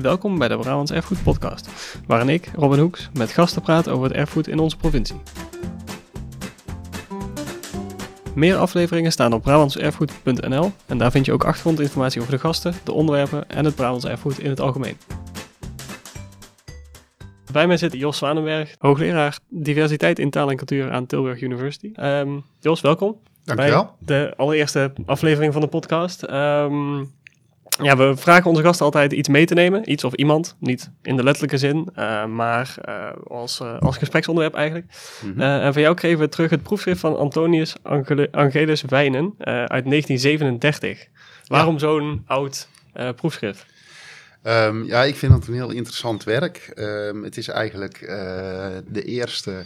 [0.00, 1.70] Welkom bij de Brabants Erfgoed Podcast,
[2.06, 5.16] waarin ik, Robin Hoeks, met gasten praat over het erfgoed in onze provincie.
[8.34, 12.92] Meer afleveringen staan op brabantserfgoed.nl en daar vind je ook achtergrondinformatie over de gasten, de
[12.92, 14.96] onderwerpen en het Brabants erfgoed in het algemeen.
[17.52, 21.90] Bij mij zit Jos Zwanenberg, hoogleraar diversiteit in taal en cultuur aan Tilburg University.
[21.94, 23.18] Ehm, Jos, welkom.
[23.44, 23.96] Dankjewel.
[23.98, 26.22] Bij de allereerste aflevering van de podcast.
[26.22, 27.04] Ehm,
[27.80, 29.90] ja, we vragen onze gasten altijd iets mee te nemen.
[29.90, 30.56] Iets of iemand.
[30.58, 34.86] Niet in de letterlijke zin, uh, maar uh, als, uh, als gespreksonderwerp eigenlijk.
[35.22, 35.40] Mm -hmm.
[35.40, 41.06] en van jou kregen we terug het proefschrift van Antonius Angel Angelus Wijnen uit 1937.
[41.46, 41.80] Waarom ja.
[41.80, 42.68] zo'n oud
[43.16, 43.66] proefschrift?
[44.44, 46.72] Um, ja, ik vind het een heel interessant werk.
[46.74, 47.98] Um, het is eigenlijk
[48.88, 49.64] de eerste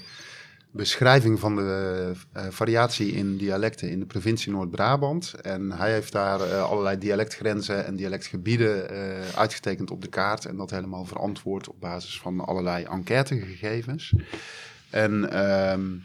[0.76, 5.34] beschrijving van de uh, variatie in dialecten in de provincie Noord-Brabant.
[5.42, 10.44] En hij heeft daar uh, allerlei dialectgrenzen en dialectgebieden uh, uitgetekend op de kaart.
[10.44, 14.14] En dat helemaal verantwoord op basis van allerlei enquêtegegevens.
[14.90, 15.12] En
[15.72, 16.02] um,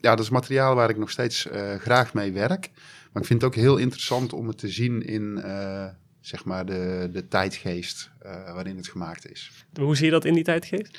[0.00, 2.70] ja, dat is materiaal waar ik nog steeds graag mee werk.
[3.12, 5.42] Maar ik vind het ook heel interessant om het te zien in
[6.26, 8.10] zeg maar de, de tijdgeest
[8.52, 9.50] waarin het gemaakt is.
[9.80, 10.98] Hoe zie je dat in die tijdgeest?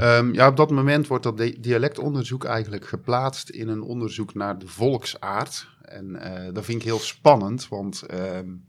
[0.00, 4.66] Um, ja, op dat moment wordt dat dialectonderzoek eigenlijk geplaatst in een onderzoek naar de
[4.66, 5.68] volksaard.
[5.82, 8.64] En uh, dat vind ik heel spannend, want um,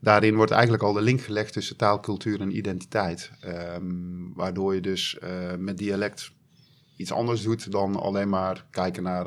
[0.00, 3.30] daarin wordt eigenlijk al de link gelegd tussen taal, cultuur en identiteit.
[3.74, 6.32] Um, waardoor je dus uh, met dialect
[6.96, 9.26] iets anders doet dan alleen maar kijken naar,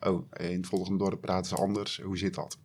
[0.00, 2.58] oh, in het volgende dorp praten ze anders, hoe zit dat?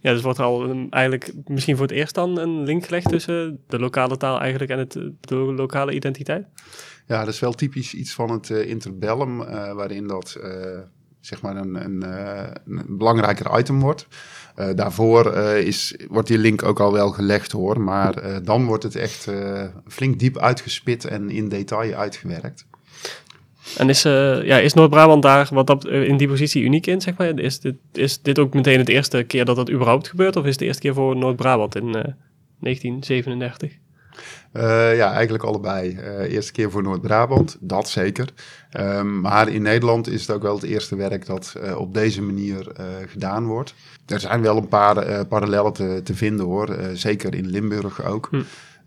[0.00, 3.60] Ja, dus wordt er al eigenlijk misschien voor het eerst dan een link gelegd tussen
[3.66, 6.46] de lokale taal eigenlijk en het, de lokale identiteit?
[7.06, 10.78] Ja, dat is wel typisch iets van het uh, interbellum, uh, waarin dat uh,
[11.20, 12.02] zeg maar een, een,
[12.66, 14.06] een, belangrijker item wordt.
[14.74, 19.28] daarvoor is, wordt die link ook al wel gelegd hoor, maar dan wordt het echt
[19.86, 22.66] flink diep uitgespit en in detail uitgewerkt.
[23.76, 27.38] En is, ja, is Noord-Brabant daar wat dat, in die positie uniek in, zeg maar?
[27.38, 30.36] Is dit, is dit ook meteen het eerste keer dat dat überhaupt gebeurt?
[30.36, 33.72] Of is het de eerste keer voor Noord-Brabant in 1937?
[34.52, 35.96] Uh, ja, eigenlijk allebei.
[35.96, 38.28] Uh, eerste keer voor Noord-Brabant, dat zeker.
[38.78, 42.22] Um, maar in Nederland is het ook wel het eerste werk dat uh, op deze
[42.22, 42.72] manier
[43.06, 43.74] gedaan wordt.
[44.06, 48.28] Er zijn wel een paar parallellen te, te, vinden hoor, zeker in Limburg ook.
[48.30, 48.40] Hm.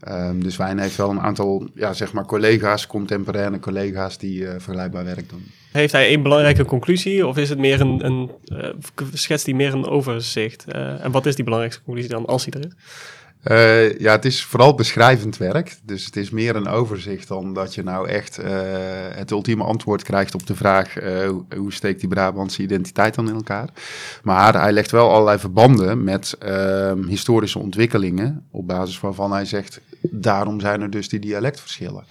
[0.07, 5.05] Um, dus Wijn heeft wel een aantal ja, zeg maar collega's, contemporaine collega's die vergelijkbaar
[5.05, 5.51] werk doen.
[5.71, 8.31] Heeft hij één belangrijke conclusie of is het meer een, een
[9.13, 10.65] schetst hij meer een overzicht?
[10.67, 12.73] en wat is die belangrijkste conclusie dan als hij er is?
[13.43, 15.75] Uh, ja, het is vooral beschrijvend werk.
[15.83, 18.45] Dus het is meer een overzicht dan dat je nou echt uh,
[19.09, 23.35] het ultieme antwoord krijgt op de vraag: uh, hoe steekt die Brabantse identiteit dan in
[23.35, 23.69] elkaar?
[24.23, 29.81] Maar hij legt wel allerlei verbanden met ehm, historische ontwikkelingen, op basis waarvan hij zegt:
[30.11, 32.05] daarom zijn er dus die dialectverschillen.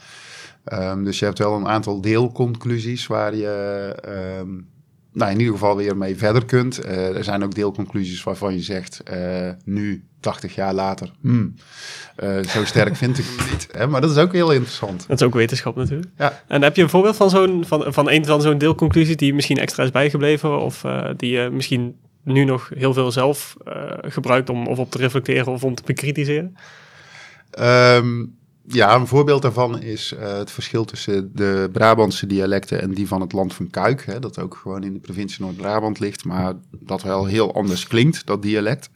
[0.72, 3.94] Um, dus je hebt wel een aantal deelconclusies waar je.
[4.38, 4.70] Um,
[5.12, 6.84] nou, in ieder geval weer mee verder kunt.
[6.84, 11.54] Uh, er zijn ook deelconclusies waarvan je zegt, uh, nu, 80 jaar later, hmm,
[12.22, 13.68] uh, zo sterk vind ik hem niet.
[13.72, 13.86] Hè?
[13.86, 15.04] Maar dat is ook heel interessant.
[15.08, 16.10] Dat is ook wetenschap natuurlijk.
[16.18, 16.42] Ja.
[16.48, 19.58] En heb je een voorbeeld van, zo'n, van, van een van zo'n deelconclusie die misschien
[19.58, 20.84] extra is bijgebleven of
[21.16, 23.56] die je misschien nu nog heel veel zelf
[24.00, 26.56] gebruikt om of op te reflecteren of om te bekritiseren?
[27.60, 33.08] Um, ja, een voorbeeld daarvan is uh, het verschil tussen de Brabantse dialecten en die
[33.08, 34.04] van het land van Kuik.
[34.04, 38.26] Hè, dat ook gewoon in de provincie Noord-Brabant ligt, maar dat wel heel anders klinkt,
[38.26, 38.90] dat dialect.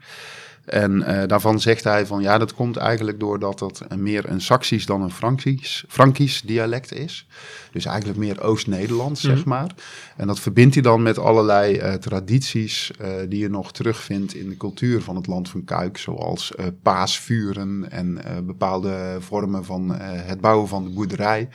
[0.66, 4.86] En uh, daarvan zegt hij van ja, dat komt eigenlijk doordat het meer een Saxisch
[4.86, 7.26] dan een Frankisch, Frankisch dialect is.
[7.72, 9.30] Dus eigenlijk meer Oost-Nederlands, mm.
[9.30, 9.48] zeg mhm.
[9.48, 9.74] maar.
[10.16, 14.48] En dat verbindt hij dan met allerlei uh, tradities uh, die je nog terugvindt in
[14.48, 15.98] de cultuur van het land van Kuik.
[15.98, 16.52] Zoals
[16.82, 21.48] paasvuren en bepaalde vormen van het bouwen van de boerderij.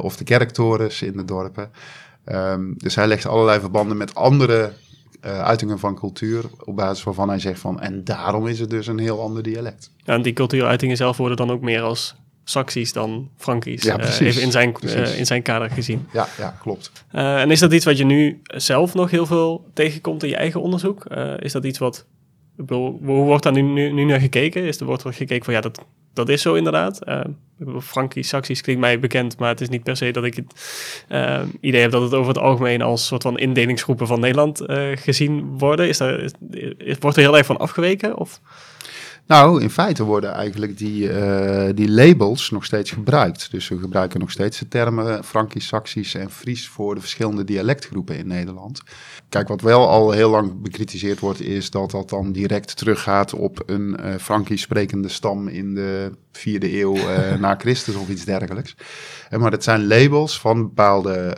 [0.00, 1.70] of de kerktorens in de dorpen.
[2.32, 4.72] Um, dus hij legt allerlei verbanden met andere
[5.26, 8.86] uh, uitingen van cultuur, op basis waarvan hij zegt van, en daarom is het dus
[8.86, 9.90] een heel ander dialect.
[9.96, 14.20] Ja, en die cultuuruitingen zelf worden dan ook meer als Saxisch dan Frankisch, ja, precies,
[14.20, 16.06] uh, even in zijn, uh, in zijn kader gezien.
[16.12, 16.92] Ja, ja klopt.
[17.10, 20.60] en is dat iets wat je nu zelf nog heel veel tegenkomt in je eigen
[20.60, 21.04] onderzoek?
[21.38, 22.06] is dat iets wat,
[22.56, 24.62] ik bedoel, hoe wordt daar nu, nu, nu naar gekeken?
[24.62, 26.98] Is er wordt er gekeken van, ja, dat, dat is zo inderdaad.
[27.80, 30.44] Frankisch, Saxisch klinkt mij bekend, maar het is niet per se dat ik het
[31.08, 34.88] uh, idee heb dat het over het algemeen als soort van indelingsgroepen van Nederland uh,
[34.94, 35.88] gezien worden.
[35.88, 36.30] Is daar,
[37.00, 38.16] wordt er heel erg van afgeweken?
[38.18, 38.40] Of?
[39.26, 43.50] Nou, in feite worden eigenlijk die, eh, die labels nog steeds gebruikt.
[43.50, 48.16] Dus we gebruiken nog steeds de termen Frankisch, Saxisch en Fries voor de verschillende dialectgroepen
[48.16, 48.82] in Nederland.
[49.28, 53.62] Kijk, wat wel al heel lang bekritiseerd wordt, is dat dat dan direct teruggaat op
[53.66, 58.74] een uh, Frankisch sprekende stam in de vierde eeuw uh, na Christus of iets dergelijks.
[59.30, 61.36] maar het zijn labels van bepaalde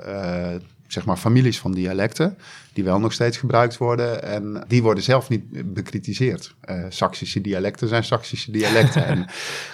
[0.86, 2.38] zeg maar families van dialecten,
[2.72, 4.22] die wel nog steeds gebruikt worden.
[4.22, 6.54] En die worden zelf niet bekritiseerd.
[6.70, 9.06] Uh, Saksische dialecten zijn Saksische dialecten.
[9.12, 9.26] en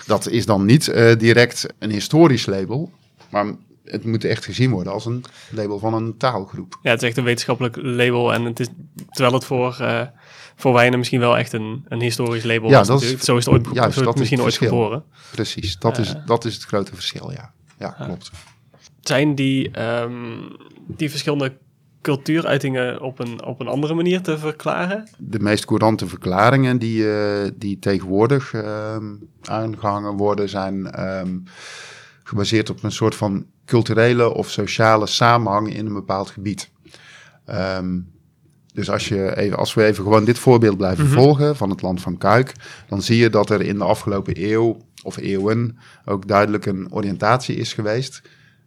[0.06, 2.92] dat is dan niet uh, direct een historisch label,
[3.30, 3.46] maar
[3.84, 6.78] het moet echt gezien worden als een label van een taalgroep.
[6.82, 8.34] Ja, het is echt een wetenschappelijk label.
[8.34, 8.68] En het is,
[9.10, 10.02] terwijl het voor, uh,
[10.56, 13.44] voor wijnen misschien wel echt een, een historisch label ja, was dat is, Zo is
[13.44, 15.04] het, ooit, juist, zo is het misschien ooit geboren.
[15.30, 17.52] Precies, dat, is, dat is het grote verschil, ja.
[17.78, 18.30] Ja, klopt.
[19.02, 20.56] Zijn die, um,
[20.86, 21.52] die verschillende
[22.02, 25.08] cultuuruitingen op een, op een andere manier te verklaren?
[25.18, 28.96] De meest courante verklaringen die, uh, die tegenwoordig uh,
[29.42, 31.44] aangehangen worden, zijn um,
[32.22, 36.70] gebaseerd op een soort van culturele of sociale samenhang in een bepaald gebied.
[37.76, 38.10] Um,
[38.74, 41.22] dus als, je even, als we even gewoon dit voorbeeld blijven mm -hmm.
[41.22, 42.52] volgen van het land van Kuik,
[42.88, 47.56] dan zie je dat er in de afgelopen eeuw of eeuwen ook duidelijk een oriëntatie
[47.56, 48.22] is geweest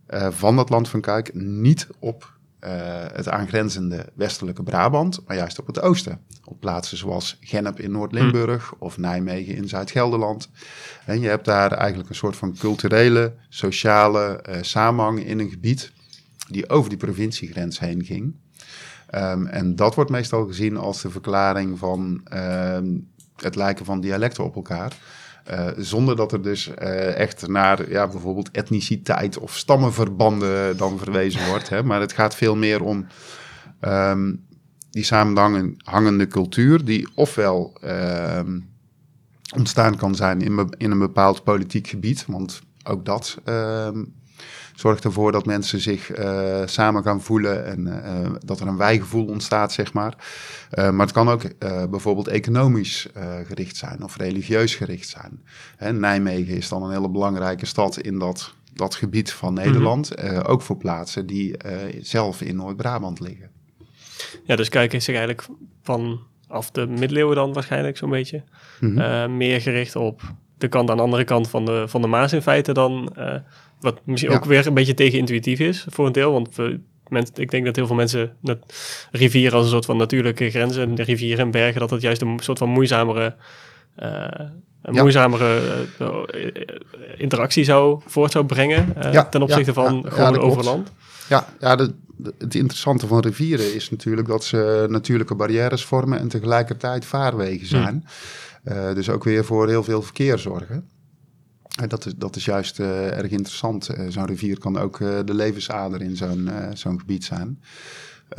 [0.10, 2.34] uh, van dat land van Kuik niet op
[2.66, 2.72] uh,
[3.14, 6.20] het aangrenzende westelijke Brabant, maar juist op het oosten.
[6.44, 8.84] Op plaatsen zoals Gennep in Noord-Limburg hm.
[8.84, 10.50] of Nijmegen in Zuid-Gelderland.
[11.06, 15.92] En je hebt daar eigenlijk een soort van culturele, sociale uh, samenhang in een gebied
[16.50, 18.36] die over die provinciegrens heen ging.
[19.16, 24.44] Um, en dat wordt meestal gezien als de verklaring van um, het lijken van dialecten
[24.44, 24.98] op elkaar.
[25.52, 31.48] Uh, zonder dat er dus uh, echt naar ja, bijvoorbeeld etniciteit of stammenverbanden dan verwezen
[31.50, 31.70] wordt.
[31.70, 31.84] Hè?
[31.84, 33.06] Maar het gaat veel meer om
[33.82, 34.46] um,
[34.90, 38.70] die samenhangende cultuur, die ofwel um,
[39.56, 44.14] ontstaan kan zijn in, in, een bepaald politiek gebied, want ook dat um,
[44.76, 49.26] zorgt ervoor dat mensen zich uh, samen gaan voelen en uh, dat er een wijgevoel
[49.26, 50.16] ontstaat, zeg maar.
[50.72, 51.42] Uh, maar het kan ook
[51.90, 53.08] bijvoorbeeld economisch
[53.46, 55.44] gericht zijn of religieus gericht zijn.
[55.78, 59.64] Hè, Nijmegen is dan een hele belangrijke stad in dat, dat gebied van mhm.
[59.64, 60.22] Nederland.
[60.22, 60.42] Mm -hmm.
[60.42, 61.56] ook voor plaatsen die
[62.02, 63.50] zelf in Noord-Brabant liggen.
[64.44, 65.48] Ja, dus kijken zich eigenlijk
[65.82, 68.44] vanaf de middeleeuwen dan waarschijnlijk zo'n beetje
[68.80, 69.38] mm -hmm.
[69.38, 70.22] meer gericht op
[70.66, 73.16] de kant aan de andere kant van de, van de Maas in feite dan
[73.80, 76.32] wat misschien ook weer een beetje tegenintuïtief is voor een deel.
[76.32, 76.80] Want we,
[77.34, 78.58] ik denk dat heel veel mensen dat
[79.12, 82.40] rivieren als een soort van natuurlijke grenzen, de rivieren en bergen, dat het juist een
[82.42, 83.36] soort van moeizamere,
[84.00, 84.28] uh,
[84.82, 85.62] een moeizamere
[86.02, 86.18] uh,
[87.18, 88.96] interactie zou voort zou brengen
[89.30, 90.92] ten opzichte van gewoon overland.
[91.30, 96.20] Ja, ja de, de, het interessante van rivieren is natuurlijk dat ze natuurlijke barrières vormen
[96.20, 97.84] en tegelijkertijd vaarwegen zijn.
[97.84, 98.04] Hmm.
[98.94, 100.90] Dus ook weer voor heel veel verkeer zorgen.
[101.88, 103.90] Dat is, dat is juist uh, erg interessant.
[103.90, 107.62] Uh, zo'n rivier kan ook de levensader in zo'n zo'n gebied zijn.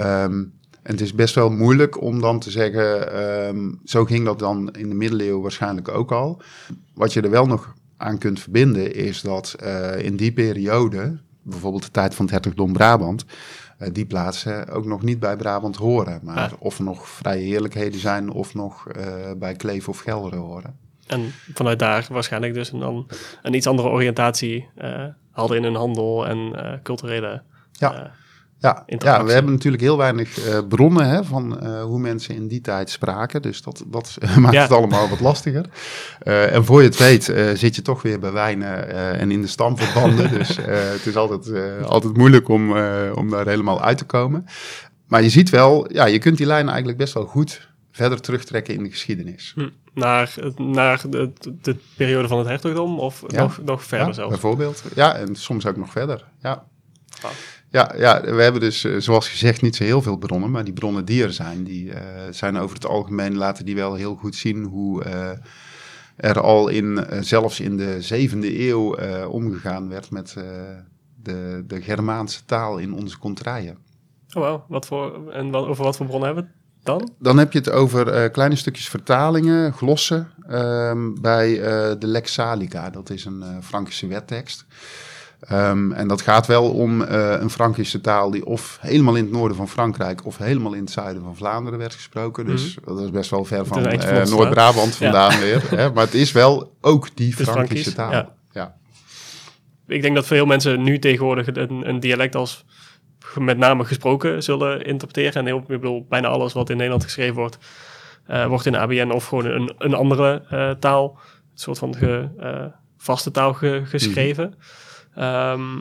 [0.00, 4.38] Um, en het is best wel moeilijk om dan te zeggen, um, zo ging dat
[4.38, 6.42] dan in de middeleeuwen waarschijnlijk ook al.
[6.94, 9.56] Wat je er wel nog aan kunt verbinden is dat
[9.98, 13.24] in die periode, bijvoorbeeld de tijd van het hertogdom Brabant,
[13.92, 16.20] die plaatsen ook nog niet bij Brabant horen.
[16.22, 18.86] Maar of er nog vrije heerlijkheden zijn of nog
[19.36, 20.76] bij Kleef of Gelderen horen.
[21.06, 23.06] En vanuit daar waarschijnlijk dus een, dan
[23.42, 28.12] een iets andere oriëntatie uh, hadden in hun handel en culturele ja.
[28.66, 32.48] Ja, ja, we hebben natuurlijk heel weinig uh, bronnen hè, van uh, hoe mensen in
[32.48, 33.42] die tijd spraken.
[33.42, 34.62] Dus dat, dat maakt ja.
[34.62, 35.66] het allemaal wat lastiger.
[36.24, 39.46] Uh, en voor je het weet zit je toch weer bij wijnen en in de
[39.46, 40.30] stamverbanden.
[40.38, 42.70] dus het is altijd, altijd moeilijk om,
[43.14, 44.46] om daar helemaal uit te komen.
[45.06, 48.74] Maar je ziet wel, ja, je kunt die lijn eigenlijk best wel goed verder terugtrekken
[48.74, 49.52] in de geschiedenis.
[49.54, 49.68] Hm.
[49.94, 51.32] Naar, naar de,
[51.62, 54.30] de, periode van het hertogdom of nog, nog verder ja, zelfs?
[54.30, 56.64] Bijvoorbeeld, ja, en soms ook nog verder, ja.
[57.22, 57.30] Ah.
[57.70, 60.72] Ja, ja, we hebben dus, eh, zoals gezegd, niet zo heel veel bronnen, maar die
[60.72, 61.98] bronnen die er zijn, die uh,
[62.30, 65.30] zijn over het algemeen, laten die wel heel goed zien hoe uh,
[66.16, 68.96] er al in, zelfs in de zevende eeuw
[69.26, 70.36] omgegaan werd met
[71.22, 73.78] de, de Germaanse taal in onze contraien.
[74.34, 77.10] Oh wow, wat voor, en wat, over wat voor bronnen hebben we dan?
[77.18, 81.64] Dan heb je het over uh, kleine stukjes vertalingen, glossen, um, bij uh,
[81.98, 82.90] de Lex Salica.
[82.90, 84.66] Dat is een uh, Frankische wettekst.
[85.52, 89.56] Um, en dat gaat wel om een Frankische taal die of helemaal in het noorden
[89.56, 92.44] van Frankrijk of helemaal in het zuiden van Vlaanderen werd gesproken.
[92.44, 92.58] Mm -hmm.
[92.58, 93.82] Dus dat is best wel ver van
[94.30, 95.38] Noord-Brabant vandaan ja.
[95.40, 95.62] weer.
[95.70, 95.92] Hè?
[95.92, 98.12] Maar het is wel ook die Frankische taal.
[98.12, 98.34] Ja.
[98.52, 98.76] ja.
[99.86, 102.64] Ik denk dat veel mensen nu tegenwoordig een, een dialect als
[103.34, 105.32] met name gesproken zullen interpreteren.
[105.32, 107.58] En heel, ik bedoel, bijna alles wat in Nederland geschreven wordt,
[108.26, 111.18] eh, wordt in ABN of gewoon een, een andere eh, taal,
[111.52, 112.64] een soort van ge, eh,
[112.96, 114.54] vaste taal ge- geschreven.
[115.16, 115.78] Ehm,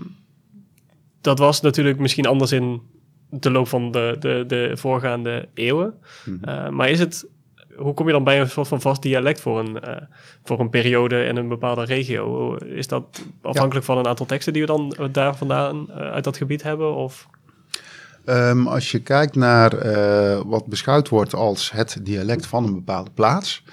[1.22, 2.82] dat was natuurlijk misschien anders in
[3.30, 5.94] de loop van de, de, de voorgaande eeuwen.
[6.26, 6.44] Mhm.
[6.44, 7.28] Eh, maar is het,
[7.76, 10.02] hoe kom je dan bij een soort van vast dialect voor een, eh,
[10.44, 12.56] voor een periode en een bepaalde regio?
[12.56, 16.38] Is dat afhankelijk van een aantal teksten die we dan eh, daar vandaan uit dat
[16.38, 16.96] gebied hebben?
[16.96, 17.28] Of?
[18.26, 19.72] Ehm, als je kijkt naar
[20.48, 23.64] wat beschouwd wordt als het dialect van een bepaalde plaats,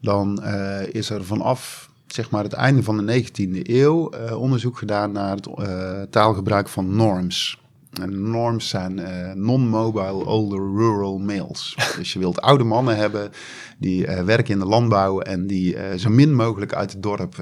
[0.00, 0.44] dan
[0.92, 5.36] is er vanaf zeg maar, het einde van de 19e eeuw eh, onderzoek gedaan naar
[5.36, 7.64] het eh, taalgebruik van norms.
[8.00, 11.76] En norms zijn eh, non-mobile older rural males.
[11.98, 13.30] dus je wilt oude mannen hebben
[13.78, 17.34] die werken in de landbouw en die zo min mogelijk uit het dorp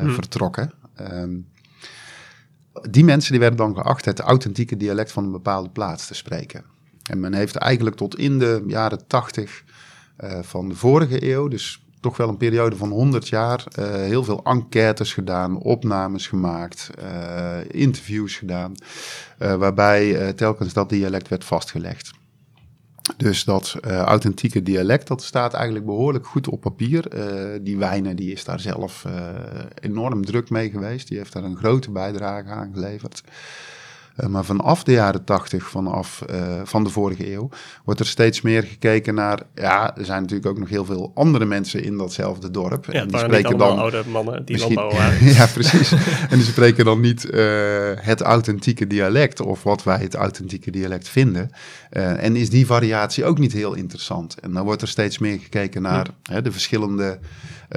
[0.00, 0.10] Hmm.
[0.10, 0.72] vertrokken.
[0.94, 1.36] Ehm,
[2.90, 6.64] die mensen die werden dan geacht het authentieke dialect van een bepaalde plaats te spreken.
[7.10, 9.64] En men heeft eigenlijk tot in de jaren 80
[10.16, 14.24] eh, van de vorige eeuw, dus toch wel een periode van 100 jaar, eh, heel
[14.24, 18.74] veel enquêtes gedaan, opnames gemaakt, eh, interviews gedaan,
[19.38, 22.10] eh, waarbij telkens dat dialect werd vastgelegd.
[23.16, 27.08] Dus dat authentieke dialect, dat staat eigenlijk behoorlijk goed op papier.
[27.62, 29.04] Die Wijnen, die is daar zelf
[29.80, 31.08] enorm druk mee geweest.
[31.08, 33.22] Die heeft daar een grote bijdrage aan geleverd.
[34.14, 37.48] Eh, maar vanaf de jaren tachtig, vanaf eh, van de vorige eeuw,
[37.84, 39.42] wordt er steeds meer gekeken naar...
[39.54, 42.84] Ja, er zijn natuurlijk ook nog heel veel andere mensen in datzelfde dorp.
[42.84, 45.26] Ja, en die spreken dan oude mannen die waren.
[45.34, 45.92] ja, precies.
[46.30, 47.42] en die spreken dan niet eh,
[47.94, 51.50] het authentieke dialect of wat wij het authentieke dialect vinden.
[51.90, 54.40] En is die variatie ook niet heel interessant.
[54.40, 57.18] En dan wordt er steeds meer gekeken naar hè, de verschillende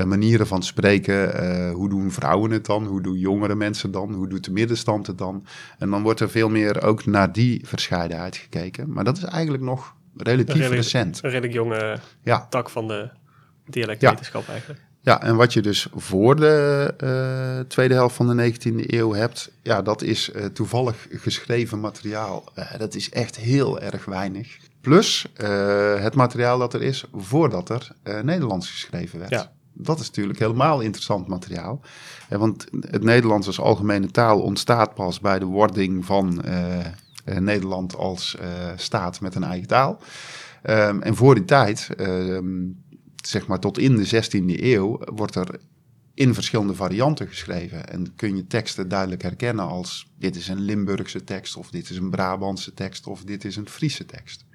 [0.06, 1.72] manieren van spreken.
[1.72, 2.86] Hoe doen vrouwen het dan?
[2.86, 4.14] Hoe doen jongere mensen dan?
[4.14, 5.46] Hoe doet de middenstand het dan?
[5.78, 8.94] En dan wordt er veel meer ook naar die verscheidenheid gekeken.
[8.94, 11.20] Maar dat is eigenlijk nog relatief Redelijk- recent.
[11.24, 12.48] Een redelijk jonge Ja.
[12.50, 13.10] tak van de
[13.66, 14.82] dialectwetenschap eigenlijk.
[15.02, 19.52] Ja, en wat je dus voor de eh, tweede helft van de 19e eeuw hebt,
[19.62, 22.44] ja, dat is eh, toevallig geschreven materiaal.
[22.56, 24.58] Eh, dat is echt heel erg weinig.
[24.82, 25.26] Plus
[26.00, 27.92] het materiaal dat er is voordat er
[28.26, 29.32] Nederlands geschreven werd.
[29.32, 29.52] Ja.
[29.80, 31.82] Dat is natuurlijk helemaal interessant materiaal.
[32.30, 37.38] Eh, want het Nederlands als algemene taal ontstaat pas bij de wording van eh, eh,
[37.38, 38.38] Nederland als
[38.76, 40.00] staat met een eigen taal.
[40.62, 42.66] Ehm, en voor die tijd, ehm,
[43.24, 45.60] zeg maar tot in de 16e eeuw, wordt er
[46.14, 47.90] in verschillende varianten geschreven.
[47.90, 51.98] En kun je teksten duidelijk herkennen als dit is een Limburgse tekst, of dit is
[51.98, 54.46] een Brabantse tekst, of dit is een Friese tekst.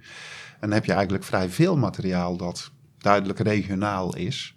[0.52, 4.57] En dan heb je eigenlijk vrij veel materiaal dat duidelijk regionaal is.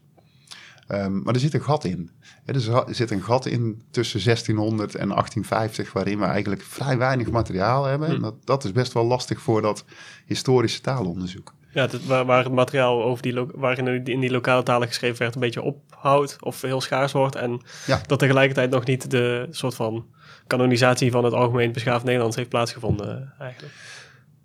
[0.87, 2.09] Ehm, maar er zit een gat in.
[2.45, 7.31] Dus er zit een gat in tussen 1600 en 1850, waarin we eigenlijk vrij weinig
[7.31, 8.07] materiaal hebben.
[8.07, 8.21] En Hm.
[8.21, 9.85] dat, dat is best wel lastig voor dat
[10.25, 11.53] historische taalonderzoek.
[11.73, 15.35] Ja, het, waar, waar het materiaal over die waarin in die lokale talen geschreven werd
[15.35, 17.35] een beetje ophoudt of heel schaars wordt.
[17.35, 18.01] En Ja.
[18.07, 20.05] dat tegelijkertijd nog niet de soort van
[20.47, 23.73] kanonisatie van het algemeen beschaafd Nederlands heeft plaatsgevonden eigenlijk.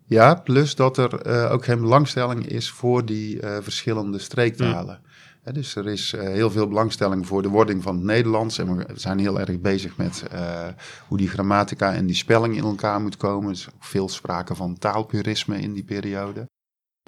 [0.07, 5.01] Ja, plus dat er eh, ook geen belangstelling is voor die eh, verschillende streektalen.
[5.03, 5.09] Hè,
[5.45, 8.59] dus er is eh, heel veel belangstelling voor de wording van het Nederlands.
[8.59, 10.69] En we zijn heel erg bezig met eh,
[11.09, 13.49] hoe die grammatica en die spelling in elkaar moet komen.
[13.49, 16.49] Er is ook veel sprake van taalpurisme in die periode.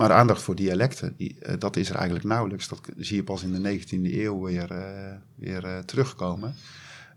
[0.01, 2.69] Maar aandacht voor dialecten, die, eh, dat is er eigenlijk nauwelijks.
[2.69, 4.69] Dat zie je pas in de 19e eeuw weer,
[5.37, 6.55] weer terugkomen.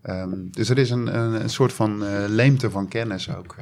[0.02, 3.56] Ehm, dus er is een, een, een soort van leemte van kennis ook,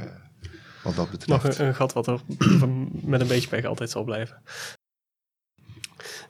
[0.83, 1.43] wat dat betreft.
[1.43, 2.21] Nog een, een gat wat er
[3.11, 4.41] met een beetje pech altijd zal blijven.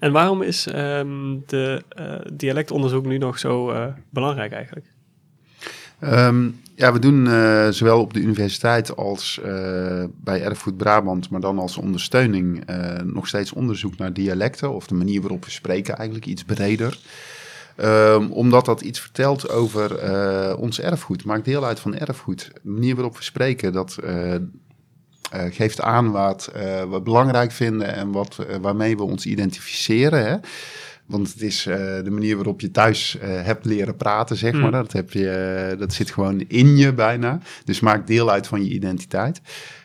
[0.04, 4.86] En waarom is ehm, de eh, dialectonderzoek nu nog zo eh, belangrijk eigenlijk?
[6.00, 9.40] Ehm, ja, we doen eh, zowel op de universiteit als
[10.24, 12.64] bij Erfgoed Brabant, maar dan als ondersteuning
[13.04, 17.00] nog steeds onderzoek naar dialecten of de manier waarop we spreken, eigenlijk iets breder.
[17.76, 22.52] Ehm, omdat dat iets vertelt over ons erfgoed, maakt deel uit van erfgoed.
[22.54, 23.98] De manier waarop we spreken, dat
[25.32, 30.26] geeft aan wat eh, we belangrijk vinden en wat, eh, waarmee we ons identificeren.
[30.26, 30.38] Hè?
[31.06, 34.64] Want het is eh, de manier waarop je thuis eh, hebt leren praten, zeg maar.
[34.64, 34.72] Mm.
[34.72, 37.40] Dat, heb je, eh, dat zit gewoon in je bijna.
[37.66, 39.42] Dus maakt deel uit van je identiteit.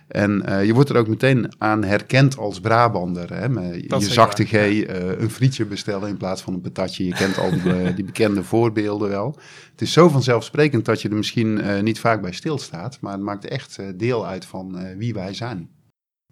[0.08, 3.34] En eh, je wordt er ook meteen aan herkend als Brabander.
[3.34, 3.44] Hè?
[3.72, 7.04] Je zachte G, eh, een frietje bestellen in plaats van een patatje.
[7.04, 9.36] Je kent al die, eh, die bekende voorbeelden wel.
[9.70, 12.98] Het is zo vanzelfsprekend dat je er misschien eh, niet vaak bij stilstaat.
[13.00, 15.70] Maar het maakt echt eh, deel uit van eh, wie wij zijn.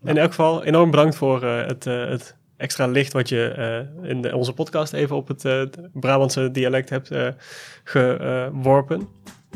[0.02, 4.08] In elk geval enorm bedankt voor eh, het, eh, het extra licht wat je eh,
[4.10, 7.28] in de, onze podcast even op het eh, Brabantse dialect hebt eh,
[7.84, 9.08] geworpen.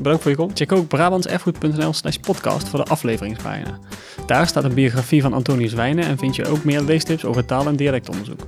[0.03, 0.57] Bedankt voor je komst.
[0.57, 3.79] Check ook brabantserfgoed.nl slash podcast voor de afleveringspagina.
[4.27, 7.67] Daar staat een biografie van Antonius Wijnen en vind je ook meer leestips over taal-
[7.67, 8.41] en dialectonderzoek.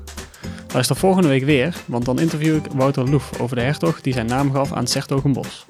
[0.73, 4.27] Luister volgende week weer, want dan interview ik Wouter Loef over de hertog die zijn
[4.27, 5.65] naam gaf aan 's 's-Hertogenbosch.